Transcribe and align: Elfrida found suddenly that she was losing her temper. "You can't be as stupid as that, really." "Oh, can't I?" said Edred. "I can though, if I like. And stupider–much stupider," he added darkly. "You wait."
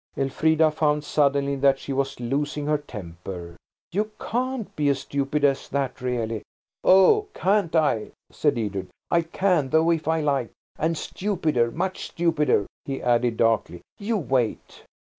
Elfrida 0.17 0.71
found 0.71 1.03
suddenly 1.03 1.55
that 1.55 1.77
she 1.77 1.93
was 1.93 2.19
losing 2.19 2.65
her 2.65 2.79
temper. 2.79 3.55
"You 3.91 4.09
can't 4.19 4.75
be 4.75 4.89
as 4.89 5.01
stupid 5.01 5.43
as 5.45 5.69
that, 5.69 6.01
really." 6.01 6.41
"Oh, 6.83 7.27
can't 7.35 7.75
I?" 7.75 8.07
said 8.31 8.57
Edred. 8.57 8.87
"I 9.11 9.21
can 9.21 9.69
though, 9.69 9.91
if 9.91 10.07
I 10.07 10.21
like. 10.21 10.49
And 10.79 10.97
stupider–much 10.97 12.03
stupider," 12.03 12.65
he 12.83 12.99
added 12.99 13.37
darkly. 13.37 13.81
"You 13.99 14.17
wait." 14.17 14.85